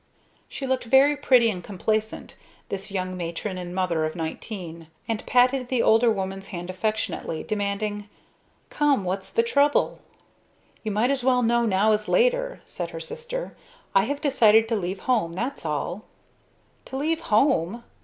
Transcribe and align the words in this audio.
She 0.49 0.65
looked 0.65 0.85
very 0.85 1.15
pretty 1.15 1.51
and 1.51 1.63
complacent, 1.63 2.35
this 2.69 2.89
young 2.89 3.15
matron 3.15 3.59
and 3.59 3.75
mother 3.75 4.03
of 4.03 4.15
nineteen; 4.15 4.87
and 5.07 5.23
patted 5.27 5.67
the 5.67 5.83
older 5.83 6.09
woman's 6.09 6.47
hand 6.47 6.71
affectionately, 6.71 7.43
demanding, 7.43 8.09
"Come 8.71 9.03
what's 9.03 9.29
the 9.29 9.43
trouble?" 9.43 9.99
"You 10.81 10.89
might 10.89 11.11
as 11.11 11.23
well 11.23 11.43
know 11.43 11.67
now 11.67 11.91
as 11.91 12.07
later," 12.07 12.63
said 12.65 12.89
her 12.89 12.99
sister. 12.99 13.55
"I 13.93 14.05
have 14.05 14.21
decided 14.21 14.67
to 14.69 14.75
leave 14.75 15.01
home, 15.01 15.33
that's 15.33 15.67
all." 15.67 16.05
"To 16.85 16.97
leave 16.97 17.19
home!" 17.19 17.83